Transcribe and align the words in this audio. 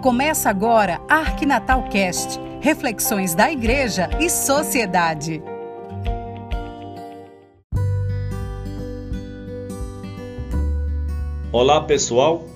Começa 0.00 0.48
agora 0.48 0.98
Arquinatal 1.10 1.82
Cast, 1.90 2.40
reflexões 2.62 3.34
da 3.34 3.52
igreja 3.52 4.08
e 4.18 4.30
sociedade. 4.30 5.42
Olá, 11.52 11.82
pessoal. 11.82 12.46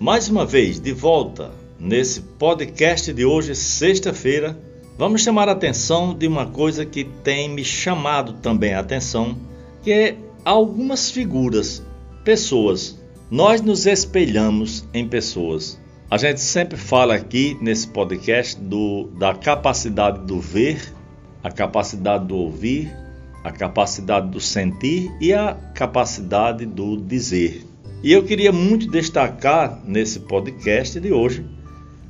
Mais 0.00 0.28
uma 0.28 0.44
vez 0.44 0.80
de 0.80 0.92
volta 0.92 1.52
nesse 1.78 2.20
podcast 2.20 3.12
de 3.12 3.24
hoje, 3.24 3.54
sexta-feira. 3.54 4.58
Vamos 4.98 5.22
chamar 5.22 5.48
a 5.48 5.52
atenção 5.52 6.12
de 6.12 6.26
uma 6.26 6.46
coisa 6.46 6.84
que 6.84 7.04
tem 7.04 7.48
me 7.48 7.64
chamado 7.64 8.32
também 8.32 8.74
a 8.74 8.80
atenção, 8.80 9.38
que 9.84 9.92
é 9.92 10.16
algumas 10.44 11.12
figuras, 11.12 11.80
pessoas. 12.24 12.98
Nós 13.30 13.60
nos 13.60 13.86
espelhamos 13.86 14.84
em 14.92 15.06
pessoas. 15.06 15.80
A 16.12 16.18
gente 16.18 16.42
sempre 16.42 16.76
fala 16.76 17.14
aqui 17.14 17.56
nesse 17.58 17.88
podcast 17.88 18.60
do, 18.60 19.08
da 19.18 19.34
capacidade 19.34 20.26
do 20.26 20.38
ver, 20.38 20.92
a 21.42 21.50
capacidade 21.50 22.26
do 22.26 22.36
ouvir, 22.36 22.94
a 23.42 23.50
capacidade 23.50 24.28
do 24.28 24.38
sentir 24.38 25.10
e 25.22 25.32
a 25.32 25.54
capacidade 25.74 26.66
do 26.66 26.98
dizer. 26.98 27.66
E 28.02 28.12
eu 28.12 28.22
queria 28.24 28.52
muito 28.52 28.90
destacar 28.90 29.80
nesse 29.86 30.20
podcast 30.20 31.00
de 31.00 31.10
hoje 31.10 31.46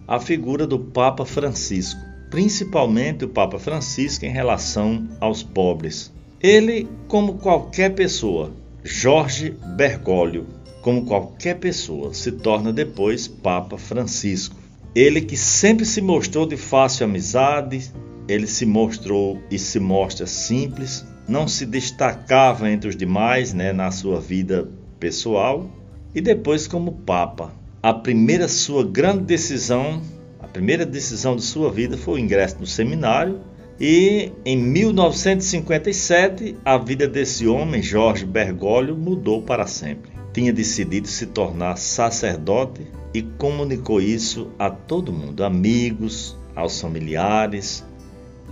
a 0.09 0.19
figura 0.19 0.67
do 0.67 0.81
Papa 0.81 1.25
Francisco, 1.25 2.01
principalmente 2.29 3.25
o 3.25 3.29
Papa 3.29 3.57
Francisco 3.57 4.25
em 4.25 4.33
relação 4.33 5.11
aos 5.21 5.45
pobres. 5.45 6.13
Ele, 6.41 6.89
como 7.07 7.35
qualquer 7.35 7.95
pessoa, 7.95 8.51
Jorge 8.83 9.57
Bergoglio, 9.77 10.45
como 10.83 11.07
qualquer 11.07 11.59
pessoa, 11.59 12.13
se 12.13 12.33
torna 12.33 12.73
depois 12.73 13.29
Papa 13.29 13.79
Francisco. 13.79 14.57
Ele 14.95 15.21
que 15.21 15.37
sempre 15.37 15.87
se 15.87 16.03
mostrou 16.03 16.45
de 16.45 16.57
fácil 16.57 17.07
amizade, 17.07 17.93
ele 18.29 18.49
se 18.49 18.67
mostrou 18.67 19.41
e 19.51 19.59
se 19.59 19.79
mostra 19.79 20.27
simples, 20.27 21.07
não 21.27 21.47
se 21.47 21.65
destacava 21.65 22.69
entre 22.69 22.91
os 22.91 22.97
demais 22.97 23.55
né, 23.55 23.73
na 23.73 23.93
sua 23.93 24.21
vida 24.21 24.69
pessoal 24.99 25.71
e 26.15 26.21
depois 26.21 26.67
como 26.67 26.93
Papa. 26.93 27.55
A 27.81 27.95
primeira 27.95 28.49
sua 28.49 28.85
grande 28.85 29.23
decisão, 29.23 30.03
a 30.41 30.49
primeira 30.49 30.85
decisão 30.85 31.37
de 31.37 31.43
sua 31.43 31.71
vida 31.71 31.97
foi 31.97 32.15
o 32.15 32.23
ingresso 32.23 32.57
no 32.59 32.67
seminário 32.67 33.41
e 33.81 34.33
em 34.45 34.57
1957 34.57 36.57
a 36.65 36.77
vida 36.77 37.09
desse 37.09 37.47
homem, 37.47 37.83
Jorge 37.83 38.27
Bergoglio, 38.27 38.97
mudou 38.97 39.43
para 39.43 39.67
sempre 39.67 40.12
tinha 40.33 40.53
decidido 40.53 41.09
se 41.09 41.27
tornar 41.27 41.77
sacerdote 41.77 42.87
e 43.13 43.23
comunicou 43.23 44.01
isso 44.01 44.49
a 44.59 44.71
todo 44.71 45.13
mundo, 45.13 45.45
amigos, 45.45 46.37
aos 46.55 46.81
familiares 46.81 47.85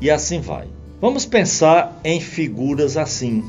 e 0.00 0.10
assim 0.10 0.40
vai. 0.40 0.68
Vamos 1.00 1.24
pensar 1.24 1.98
em 2.04 2.20
figuras 2.20 2.96
assim. 2.96 3.42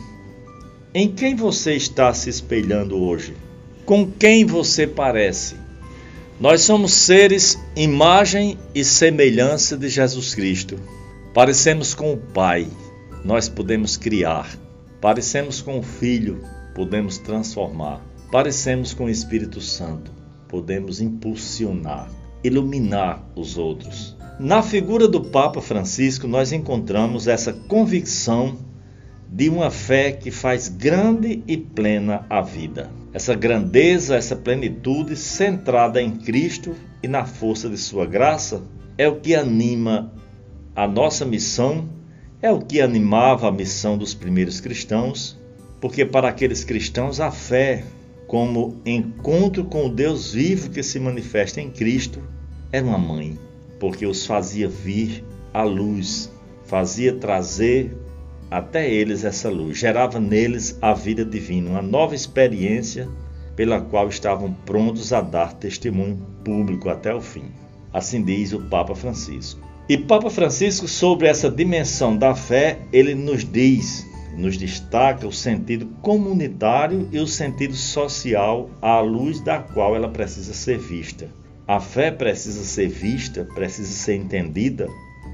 Em 0.93 1.09
quem 1.11 1.35
você 1.35 1.73
está 1.73 2.13
se 2.13 2.29
espelhando 2.29 2.97
hoje? 2.97 3.35
Com 3.85 4.09
quem 4.09 4.45
você 4.45 4.87
parece? 4.87 5.55
Nós 6.39 6.61
somos 6.61 6.93
seres 6.93 7.59
imagem 7.75 8.57
e 8.73 8.83
semelhança 8.83 9.77
de 9.77 9.89
Jesus 9.89 10.33
Cristo. 10.33 10.79
Parecemos 11.33 11.93
com 11.93 12.13
o 12.13 12.17
Pai, 12.17 12.67
nós 13.23 13.47
podemos 13.47 13.95
criar. 13.95 14.49
Parecemos 14.99 15.61
com 15.61 15.79
o 15.79 15.83
Filho, 15.83 16.43
podemos 16.73 17.17
transformar. 17.17 18.10
Parecemos 18.31 18.93
com 18.93 19.05
o 19.05 19.09
Espírito 19.09 19.59
Santo, 19.59 20.09
podemos 20.47 21.01
impulsionar, 21.01 22.09
iluminar 22.41 23.21
os 23.35 23.57
outros. 23.57 24.15
Na 24.39 24.63
figura 24.63 25.05
do 25.05 25.19
Papa 25.19 25.61
Francisco, 25.61 26.29
nós 26.29 26.53
encontramos 26.53 27.27
essa 27.27 27.51
convicção 27.51 28.57
de 29.29 29.49
uma 29.49 29.69
fé 29.69 30.13
que 30.13 30.31
faz 30.31 30.69
grande 30.69 31.43
e 31.45 31.57
plena 31.57 32.25
a 32.29 32.39
vida. 32.39 32.89
Essa 33.13 33.35
grandeza, 33.35 34.15
essa 34.15 34.37
plenitude 34.37 35.17
centrada 35.17 36.01
em 36.01 36.11
Cristo 36.11 36.73
e 37.03 37.09
na 37.09 37.25
força 37.25 37.67
de 37.69 37.77
Sua 37.77 38.05
graça 38.05 38.63
é 38.97 39.09
o 39.09 39.19
que 39.19 39.35
anima 39.35 40.13
a 40.73 40.87
nossa 40.87 41.25
missão, 41.25 41.89
é 42.41 42.49
o 42.49 42.61
que 42.61 42.79
animava 42.79 43.49
a 43.49 43.51
missão 43.51 43.97
dos 43.97 44.13
primeiros 44.13 44.61
cristãos, 44.61 45.37
porque 45.81 46.05
para 46.05 46.29
aqueles 46.29 46.63
cristãos 46.63 47.19
a 47.19 47.29
fé 47.29 47.83
como 48.31 48.77
encontro 48.85 49.65
com 49.65 49.87
o 49.87 49.89
Deus 49.89 50.31
vivo 50.31 50.69
que 50.69 50.81
se 50.81 50.97
manifesta 50.97 51.59
em 51.59 51.69
Cristo, 51.69 52.23
era 52.71 52.85
uma 52.85 52.97
mãe, 52.97 53.37
porque 53.77 54.05
os 54.05 54.25
fazia 54.25 54.69
vir 54.69 55.21
à 55.53 55.63
luz, 55.63 56.31
fazia 56.63 57.13
trazer 57.13 57.93
até 58.49 58.89
eles 58.89 59.25
essa 59.25 59.49
luz, 59.49 59.77
gerava 59.77 60.17
neles 60.17 60.77
a 60.81 60.93
vida 60.93 61.25
divina, 61.25 61.71
uma 61.71 61.81
nova 61.81 62.15
experiência 62.15 63.09
pela 63.53 63.81
qual 63.81 64.07
estavam 64.07 64.53
prontos 64.65 65.11
a 65.11 65.19
dar 65.19 65.51
testemunho 65.51 66.25
público 66.41 66.87
até 66.87 67.13
o 67.13 67.19
fim. 67.19 67.51
Assim 67.91 68.23
diz 68.23 68.53
o 68.53 68.61
Papa 68.61 68.95
Francisco. 68.95 69.59
E 69.89 69.97
Papa 69.97 70.29
Francisco, 70.29 70.87
sobre 70.87 71.27
essa 71.27 71.51
dimensão 71.51 72.15
da 72.15 72.33
fé, 72.33 72.79
ele 72.93 73.13
nos 73.13 73.43
diz 73.43 74.09
nos 74.37 74.57
destaca 74.57 75.27
o 75.27 75.31
sentido 75.31 75.87
comunitário 76.01 77.07
e 77.11 77.19
o 77.19 77.27
sentido 77.27 77.75
social 77.75 78.69
à 78.81 78.99
luz 78.99 79.39
da 79.41 79.59
qual 79.59 79.95
ela 79.95 80.09
precisa 80.09 80.53
ser 80.53 80.77
vista. 80.77 81.29
A 81.67 81.79
fé 81.79 82.11
precisa 82.11 82.63
ser 82.63 82.87
vista, 82.87 83.47
precisa 83.53 83.91
ser 83.91 84.15
entendida 84.15 84.87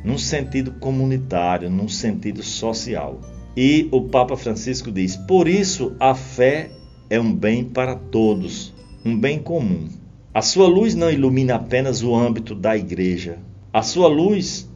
num 0.04 0.18
sentido 0.18 0.72
comunitário, 0.74 1.70
num 1.70 1.88
sentido 1.88 2.44
social. 2.44 3.20
E 3.56 3.88
o 3.92 4.02
Papa 4.02 4.38
Francisco 4.38 4.92
diz: 4.92 5.16
por 5.16 5.48
isso 5.48 5.96
a 6.00 6.14
fé 6.14 6.70
é 7.10 7.20
um 7.20 7.34
bem 7.34 7.64
para 7.64 7.96
todos, 7.96 8.74
um 9.04 9.18
bem 9.18 9.40
comum. 9.40 9.88
A 10.34 10.42
sua 10.42 10.68
luz 10.68 10.94
não 10.94 11.10
ilumina 11.10 11.56
apenas 11.56 12.04
o 12.04 12.14
âmbito 12.14 12.54
da 12.54 12.78
igreja. 12.78 13.40
A 13.74 13.82
sua 13.82 14.08
luz 14.08 14.67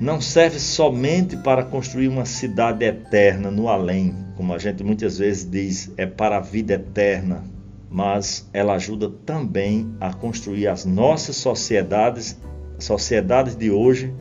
não 0.00 0.20
serve 0.20 0.58
somente 0.58 1.36
para 1.36 1.64
construir 1.64 2.08
uma 2.08 2.24
cidade 2.24 2.84
eterna 2.84 3.50
no 3.50 3.68
além, 3.68 4.14
como 4.36 4.52
a 4.52 4.58
gente 4.58 4.82
muitas 4.82 5.18
vezes 5.18 5.48
diz, 5.48 5.92
é 5.96 6.04
para 6.04 6.38
a 6.38 6.40
vida 6.40 6.74
eterna, 6.74 7.44
mas 7.88 8.48
ela 8.52 8.74
ajuda 8.74 9.08
também 9.24 9.94
a 10.00 10.12
construir 10.12 10.66
as 10.66 10.84
nossas 10.84 11.36
sociedades, 11.36 12.36
sociedades 12.78 13.54
de 13.54 13.70
hoje, 13.70 14.12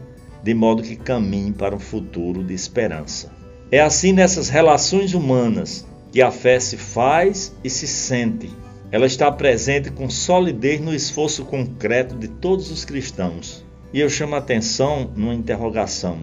de 0.44 0.54
modo 0.54 0.84
que 0.84 0.96
caminhem 0.96 1.52
para 1.52 1.76
um 1.76 1.80
futuro 1.80 2.44
de 2.44 2.54
esperança. 2.54 3.32
É 3.72 3.80
assim 3.80 4.14
nessas 4.14 4.50
relações 4.50 5.16
humanas 5.16 5.88
que 6.12 6.22
a 6.22 6.30
fé 6.30 6.60
se 6.60 6.78
faz 6.78 7.52
e 7.64 7.70
se 7.70 7.88
sente. 7.88 8.52
Ela 8.92 9.08
está 9.08 9.32
presente 9.32 9.90
com 9.90 10.08
solidez 10.08 10.80
no 10.80 10.94
esforço 10.94 11.44
concreto 11.44 12.16
de 12.16 12.28
todos 12.28 12.70
os 12.70 12.86
cristãos 12.86 13.66
e 13.94 14.00
eu 14.00 14.10
chamo 14.10 14.34
a 14.34 14.40
atenção 14.40 15.12
numa 15.16 15.36
interrogação. 15.36 16.18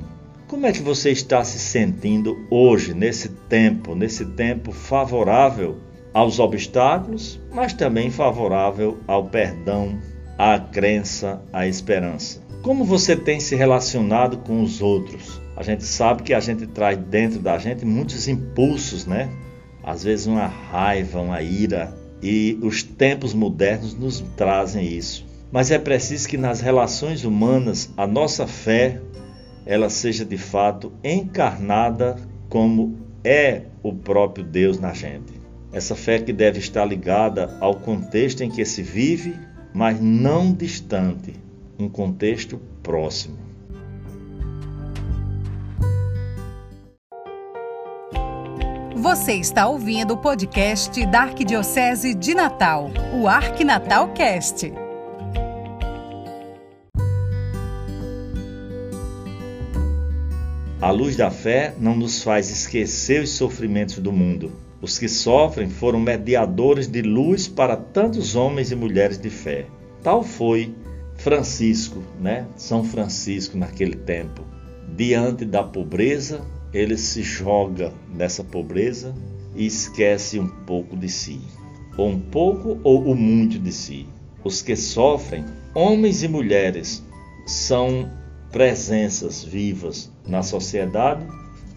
Como 0.48 0.66
é 0.66 0.72
que 0.72 0.82
você 0.82 1.10
está 1.10 1.44
se 1.44 1.60
sentindo 1.60 2.36
hoje, 2.50 2.92
nesse 2.92 3.28
tempo, 3.28 3.94
nesse 3.94 4.26
tempo 4.26 4.72
favorável 4.72 5.78
aos 6.12 6.40
obstáculos, 6.40 7.40
mas 7.52 7.72
também 7.72 8.10
favorável 8.10 8.98
ao 9.06 9.26
perdão, 9.26 9.96
à 10.36 10.58
crença, 10.58 11.40
à 11.52 11.68
esperança? 11.68 12.42
Como 12.62 12.84
você 12.84 13.14
tem 13.14 13.38
se 13.38 13.54
relacionado 13.54 14.38
com 14.38 14.60
os 14.60 14.82
outros? 14.82 15.40
A 15.56 15.62
gente 15.62 15.84
sabe 15.84 16.24
que 16.24 16.34
a 16.34 16.40
gente 16.40 16.66
traz 16.66 16.98
dentro 16.98 17.38
da 17.38 17.56
gente 17.56 17.84
muitos 17.84 18.26
impulsos, 18.26 19.06
né? 19.06 19.30
Às 19.84 20.02
vezes 20.02 20.26
uma 20.26 20.46
raiva, 20.46 21.20
uma 21.20 21.40
ira, 21.40 21.94
e 22.20 22.58
os 22.60 22.82
tempos 22.82 23.32
modernos 23.32 23.94
nos 23.94 24.20
trazem 24.36 24.84
isso. 24.84 25.29
Mas 25.52 25.70
é 25.70 25.78
preciso 25.78 26.28
que 26.28 26.36
nas 26.36 26.60
relações 26.60 27.24
humanas 27.24 27.90
a 27.96 28.06
nossa 28.06 28.46
fé 28.46 29.00
ela 29.66 29.90
seja 29.90 30.24
de 30.24 30.38
fato 30.38 30.92
encarnada 31.02 32.16
como 32.48 32.98
é 33.24 33.62
o 33.82 33.92
próprio 33.92 34.44
Deus 34.44 34.78
na 34.78 34.92
gente. 34.92 35.40
Essa 35.72 35.94
fé 35.94 36.18
que 36.18 36.32
deve 36.32 36.58
estar 36.58 36.84
ligada 36.84 37.56
ao 37.60 37.76
contexto 37.76 38.42
em 38.42 38.50
que 38.50 38.64
se 38.64 38.82
vive, 38.82 39.38
mas 39.72 40.00
não 40.00 40.52
distante, 40.52 41.34
um 41.78 41.88
contexto 41.88 42.60
próximo. 42.82 43.38
Você 48.96 49.34
está 49.34 49.66
ouvindo 49.66 50.14
o 50.14 50.18
podcast 50.18 51.06
da 51.06 51.22
Arquidiocese 51.22 52.14
de 52.14 52.34
Natal, 52.34 52.90
o 53.14 53.26
Arquinatal 53.26 54.12
A 60.80 60.90
luz 60.90 61.14
da 61.14 61.30
fé 61.30 61.74
não 61.78 61.94
nos 61.94 62.22
faz 62.22 62.50
esquecer 62.50 63.22
os 63.22 63.30
sofrimentos 63.30 63.98
do 63.98 64.10
mundo. 64.10 64.50
Os 64.80 64.98
que 64.98 65.08
sofrem 65.08 65.68
foram 65.68 66.00
mediadores 66.00 66.86
de 66.86 67.02
luz 67.02 67.46
para 67.46 67.76
tantos 67.76 68.34
homens 68.34 68.70
e 68.70 68.74
mulheres 68.74 69.18
de 69.18 69.28
fé. 69.28 69.66
Tal 70.02 70.22
foi 70.22 70.74
Francisco, 71.16 72.02
né? 72.18 72.46
São 72.56 72.82
Francisco 72.82 73.58
naquele 73.58 73.94
tempo, 73.94 74.42
diante 74.96 75.44
da 75.44 75.62
pobreza, 75.62 76.40
ele 76.72 76.96
se 76.96 77.22
joga 77.22 77.92
nessa 78.14 78.42
pobreza 78.42 79.14
e 79.54 79.66
esquece 79.66 80.38
um 80.38 80.48
pouco 80.48 80.96
de 80.96 81.10
si, 81.10 81.42
ou 81.98 82.08
um 82.08 82.18
pouco 82.18 82.78
ou 82.82 83.04
o 83.04 83.14
muito 83.14 83.58
de 83.58 83.70
si. 83.70 84.06
Os 84.42 84.62
que 84.62 84.74
sofrem, 84.74 85.44
homens 85.74 86.22
e 86.22 86.28
mulheres, 86.28 87.04
são 87.46 88.10
presenças 88.52 89.44
vivas 89.44 90.10
na 90.26 90.42
sociedade 90.42 91.26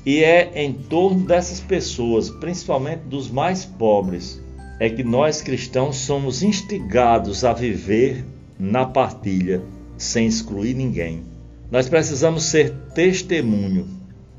e 0.05 0.23
é 0.23 0.51
em 0.55 0.73
torno 0.73 1.25
dessas 1.25 1.59
pessoas, 1.59 2.29
principalmente 2.29 3.01
dos 3.01 3.29
mais 3.29 3.63
pobres, 3.63 4.41
é 4.79 4.89
que 4.89 5.03
nós 5.03 5.41
cristãos 5.41 5.95
somos 5.97 6.43
instigados 6.43 7.45
a 7.45 7.53
viver 7.53 8.25
na 8.59 8.85
partilha, 8.85 9.61
sem 9.97 10.27
excluir 10.27 10.73
ninguém. 10.73 11.23
Nós 11.71 11.87
precisamos 11.87 12.43
ser 12.43 12.73
testemunho, 12.93 13.87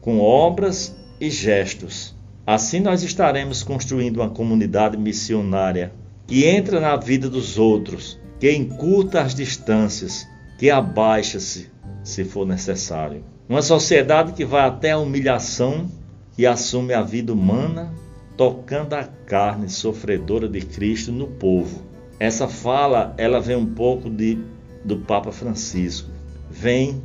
com 0.01 0.21
obras 0.21 0.95
e 1.19 1.31
gestos. 1.31 2.15
Assim 2.47 2.81
nós 2.81 3.03
estaremos 3.03 3.63
construindo 3.63 4.19
uma 4.19 4.29
comunidade 4.29 4.99
missionária 4.99 5.93
que 6.27 6.45
entra 6.45 6.79
na 6.79 6.95
vida 6.97 7.29
dos 7.31 7.59
outros, 7.59 8.21
que 8.39 8.53
encurta 8.53 9.23
as 9.23 9.35
distâncias, 9.35 10.27
que 10.59 10.71
abaixa-se 10.71 11.74
se 12.05 12.25
for 12.25 12.47
necessário. 12.47 13.25
Uma 13.49 13.63
sociedade 13.63 14.33
que 14.33 14.45
vai 14.45 14.69
até 14.69 14.93
a 14.93 14.99
humilhação 14.99 15.91
e 16.39 16.47
assume 16.47 16.95
a 16.95 17.03
vida 17.03 17.33
humana, 17.33 17.93
tocando 18.37 18.95
a 18.95 19.03
carne 19.03 19.69
sofredora 19.69 20.49
de 20.49 20.61
Cristo 20.61 21.11
no 21.11 21.27
povo 21.27 21.95
essa 22.19 22.47
fala, 22.47 23.15
ela 23.19 23.41
vem 23.41 23.57
um 23.57 23.67
pouco 23.67 24.09
de, 24.09 24.39
do 24.85 24.99
Papa 24.99 25.33
Francisco. 25.33 26.11
Vem 26.51 27.03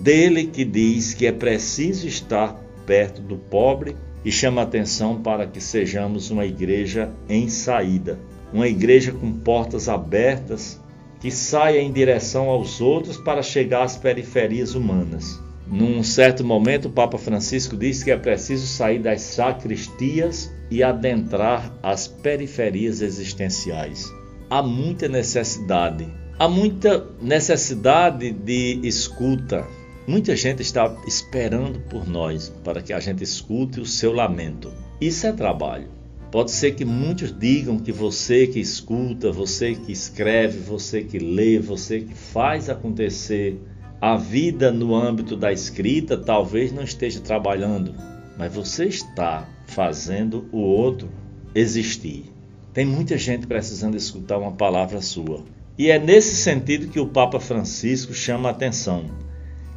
dele 0.00 0.46
que 0.46 0.64
diz 0.64 1.14
que 1.14 1.26
é 1.26 1.32
preciso 1.32 2.06
estar 2.06 2.54
perto 2.86 3.20
do 3.20 3.36
pobre 3.36 3.96
e 4.24 4.30
chama 4.30 4.62
atenção 4.62 5.20
para 5.20 5.46
que 5.46 5.60
sejamos 5.60 6.30
uma 6.30 6.46
igreja 6.46 7.10
em 7.28 7.48
saída, 7.48 8.18
uma 8.52 8.68
igreja 8.68 9.12
com 9.12 9.32
portas 9.32 9.88
abertas 9.88 10.80
que 11.20 11.30
saia 11.30 11.80
em 11.80 11.92
direção 11.92 12.48
aos 12.48 12.80
outros 12.80 13.16
para 13.16 13.42
chegar 13.42 13.82
às 13.82 13.96
periferias 13.96 14.74
humanas. 14.74 15.40
Num 15.66 16.02
certo 16.02 16.44
momento, 16.44 16.86
o 16.86 16.92
Papa 16.92 17.18
Francisco 17.18 17.76
diz 17.76 18.02
que 18.02 18.10
é 18.10 18.16
preciso 18.16 18.66
sair 18.66 19.00
das 19.00 19.20
sacristias 19.22 20.52
e 20.70 20.82
adentrar 20.82 21.72
as 21.82 22.06
periferias 22.06 23.00
existenciais 23.00 24.06
há 24.50 24.62
muita 24.62 25.08
necessidade. 25.08 26.06
Há 26.38 26.48
muita 26.48 27.06
necessidade 27.20 28.30
de 28.30 28.80
escuta. 28.82 29.66
Muita 30.06 30.36
gente 30.36 30.62
está 30.62 30.94
esperando 31.06 31.80
por 31.88 32.06
nós 32.08 32.52
para 32.62 32.80
que 32.80 32.92
a 32.92 33.00
gente 33.00 33.24
escute 33.24 33.80
o 33.80 33.86
seu 33.86 34.12
lamento. 34.12 34.72
Isso 35.00 35.26
é 35.26 35.32
trabalho. 35.32 35.95
Pode 36.30 36.50
ser 36.50 36.72
que 36.72 36.84
muitos 36.84 37.36
digam 37.36 37.78
que 37.78 37.92
você 37.92 38.46
que 38.46 38.58
escuta, 38.58 39.30
você 39.30 39.74
que 39.74 39.92
escreve, 39.92 40.58
você 40.58 41.02
que 41.02 41.18
lê, 41.18 41.58
você 41.58 42.00
que 42.00 42.14
faz 42.14 42.68
acontecer 42.68 43.60
a 44.00 44.16
vida 44.16 44.70
no 44.70 44.94
âmbito 44.94 45.36
da 45.36 45.52
escrita, 45.52 46.16
talvez 46.16 46.72
não 46.72 46.82
esteja 46.82 47.20
trabalhando, 47.20 47.94
mas 48.36 48.52
você 48.52 48.86
está 48.86 49.48
fazendo 49.66 50.46
o 50.52 50.58
outro 50.58 51.08
existir. 51.54 52.24
Tem 52.72 52.84
muita 52.84 53.16
gente 53.16 53.46
precisando 53.46 53.96
escutar 53.96 54.36
uma 54.36 54.52
palavra 54.52 55.00
sua. 55.00 55.44
E 55.78 55.90
é 55.90 55.98
nesse 55.98 56.36
sentido 56.36 56.88
que 56.88 57.00
o 57.00 57.06
Papa 57.06 57.40
Francisco 57.40 58.12
chama 58.12 58.48
a 58.48 58.52
atenção. 58.52 59.06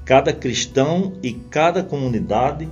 Cada 0.06 0.34
cristão 0.34 1.14
e 1.22 1.34
cada 1.34 1.84
comunidade 1.84 2.68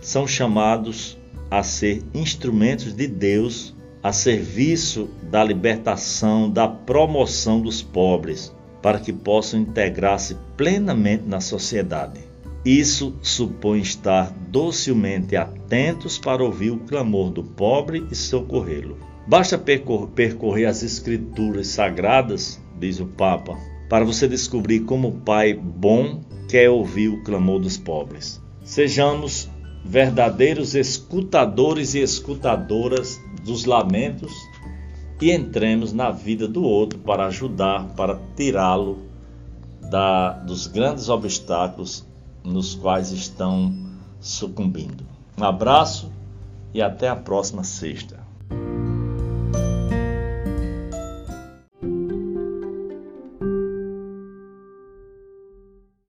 são 0.00 0.26
chamados 0.26 1.17
a 1.50 1.62
ser 1.62 2.02
instrumentos 2.14 2.94
de 2.94 3.06
Deus 3.06 3.74
a 4.02 4.12
serviço 4.12 5.08
da 5.22 5.42
libertação, 5.42 6.50
da 6.50 6.68
promoção 6.68 7.60
dos 7.60 7.82
pobres, 7.82 8.54
para 8.80 9.00
que 9.00 9.12
possam 9.12 9.60
integrar-se 9.60 10.36
plenamente 10.56 11.24
na 11.26 11.40
sociedade. 11.40 12.20
Isso 12.64 13.14
supõe 13.22 13.80
estar 13.80 14.32
docilmente 14.48 15.36
atentos 15.36 16.18
para 16.18 16.42
ouvir 16.42 16.70
o 16.70 16.78
clamor 16.78 17.30
do 17.30 17.42
pobre 17.42 18.06
e 18.10 18.14
socorrê-lo. 18.14 18.98
Basta 19.26 19.58
percorrer 19.58 20.66
as 20.66 20.82
escrituras 20.82 21.68
sagradas, 21.68 22.60
diz 22.78 23.00
o 23.00 23.06
Papa, 23.06 23.58
para 23.88 24.04
você 24.04 24.28
descobrir 24.28 24.80
como 24.80 25.08
o 25.08 25.20
Pai 25.20 25.54
bom 25.54 26.22
quer 26.48 26.70
ouvir 26.70 27.08
o 27.08 27.22
clamor 27.22 27.60
dos 27.60 27.76
pobres. 27.76 28.40
Sejamos 28.64 29.48
verdadeiros 29.84 30.74
escutadores 30.74 31.94
e 31.94 32.00
escutadoras 32.00 33.20
dos 33.44 33.64
lamentos 33.64 34.32
e 35.20 35.30
entremos 35.30 35.92
na 35.92 36.10
vida 36.10 36.46
do 36.46 36.62
outro 36.62 36.98
para 36.98 37.26
ajudar, 37.26 37.84
para 37.96 38.20
tirá-lo 38.36 38.98
dos 40.46 40.66
grandes 40.66 41.08
obstáculos 41.08 42.06
nos 42.44 42.74
quais 42.74 43.10
estão 43.10 43.74
sucumbindo. 44.20 45.04
Um 45.36 45.44
abraço 45.44 46.12
e 46.74 46.82
até 46.82 47.08
a 47.08 47.16
próxima 47.16 47.64
sexta. 47.64 48.17